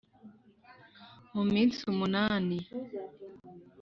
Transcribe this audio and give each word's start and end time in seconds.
mu 1.33 1.43
minsi 1.51 1.79
umunani 1.93 2.57